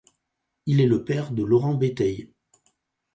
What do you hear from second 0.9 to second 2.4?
père de Laurent Béteille.